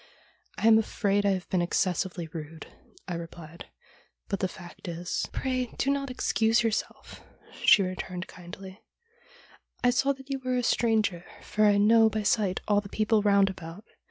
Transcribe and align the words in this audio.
'I 0.57 0.65
am 0.65 0.79
afraid 0.79 1.27
I 1.27 1.33
have 1.33 1.47
been 1.51 1.61
excessively 1.61 2.25
rude,' 2.33 2.65
I 3.07 3.13
replied,' 3.13 3.67
but 4.29 4.39
the 4.39 4.47
fact 4.47 4.87
is' 4.87 4.87
THE 4.87 4.93
DREAM 4.93 5.03
THAT 5.05 5.13
CAME 5.13 5.29
TRUE 5.29 5.77
219' 5.77 5.77
Pray, 5.77 5.77
do 5.77 5.99
not 5.99 6.09
excuse 6.09 6.63
yourself,' 6.63 7.21
she 7.65 7.83
returned 7.83 8.27
kindly.' 8.27 8.81
I 9.83 9.91
saw 9.91 10.11
that 10.13 10.31
you 10.31 10.39
were 10.39 10.57
a 10.57 10.63
stranger, 10.63 11.23
for 11.43 11.65
I 11.65 11.77
know 11.77 12.09
by 12.09 12.23
sight 12.23 12.61
all 12.67 12.81
the 12.81 12.89
people 12.89 13.21
round 13.21 13.51
about. 13.51 13.85